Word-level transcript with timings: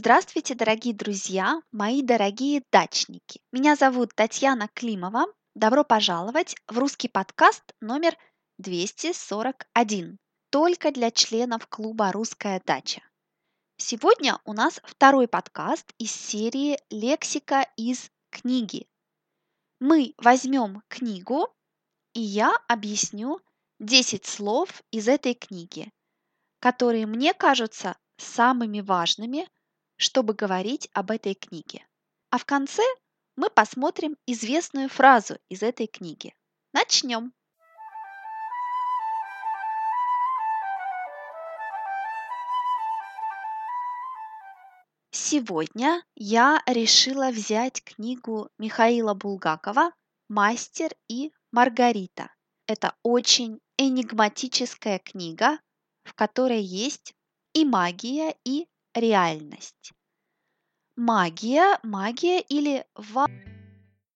Здравствуйте, 0.00 0.54
дорогие 0.54 0.94
друзья, 0.94 1.60
мои 1.72 2.02
дорогие 2.02 2.62
дачники. 2.70 3.40
Меня 3.50 3.74
зовут 3.74 4.14
Татьяна 4.14 4.68
Климова. 4.72 5.26
Добро 5.56 5.82
пожаловать 5.82 6.54
в 6.68 6.78
русский 6.78 7.08
подкаст 7.08 7.64
номер 7.80 8.16
241. 8.58 10.18
Только 10.50 10.92
для 10.92 11.10
членов 11.10 11.66
клуба 11.66 12.12
«Русская 12.12 12.62
дача». 12.64 13.02
Сегодня 13.76 14.38
у 14.44 14.52
нас 14.52 14.80
второй 14.84 15.26
подкаст 15.26 15.92
из 15.98 16.12
серии 16.12 16.78
«Лексика 16.90 17.66
из 17.76 18.08
книги». 18.30 18.86
Мы 19.80 20.14
возьмем 20.16 20.84
книгу, 20.86 21.52
и 22.14 22.20
я 22.20 22.52
объясню 22.68 23.40
10 23.80 24.24
слов 24.24 24.80
из 24.92 25.08
этой 25.08 25.34
книги, 25.34 25.90
которые 26.60 27.06
мне 27.06 27.34
кажутся 27.34 27.96
самыми 28.16 28.80
важными– 28.80 29.48
чтобы 29.98 30.32
говорить 30.32 30.88
об 30.94 31.10
этой 31.10 31.34
книге. 31.34 31.86
А 32.30 32.38
в 32.38 32.46
конце 32.46 32.82
мы 33.36 33.50
посмотрим 33.50 34.16
известную 34.26 34.88
фразу 34.88 35.38
из 35.48 35.62
этой 35.62 35.86
книги. 35.86 36.34
Начнем! 36.72 37.32
Сегодня 45.10 46.02
я 46.14 46.62
решила 46.66 47.30
взять 47.30 47.82
книгу 47.84 48.48
Михаила 48.56 49.14
Булгакова 49.14 49.92
«Мастер 50.28 50.92
и 51.08 51.32
Маргарита». 51.52 52.32
Это 52.66 52.94
очень 53.02 53.60
энигматическая 53.76 54.98
книга, 55.00 55.58
в 56.04 56.14
которой 56.14 56.62
есть 56.62 57.14
и 57.52 57.64
магия, 57.64 58.36
и 58.44 58.68
реальность. 59.00 59.92
Магия, 60.96 61.78
магия 61.82 62.40
или 62.40 62.84
ва... 62.96 63.26